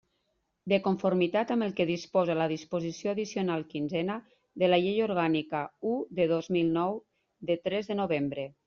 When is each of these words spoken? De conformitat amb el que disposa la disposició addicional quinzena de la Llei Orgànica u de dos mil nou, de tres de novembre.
De 0.71 0.77
conformitat 0.85 1.51
amb 1.55 1.65
el 1.65 1.75
que 1.79 1.85
disposa 1.89 2.37
la 2.39 2.47
disposició 2.53 3.13
addicional 3.13 3.67
quinzena 3.75 4.17
de 4.65 4.73
la 4.73 4.83
Llei 4.87 5.07
Orgànica 5.11 5.63
u 5.95 5.95
de 6.23 6.31
dos 6.37 6.53
mil 6.59 6.75
nou, 6.83 7.03
de 7.53 7.63
tres 7.69 7.93
de 7.95 8.03
novembre. 8.05 8.55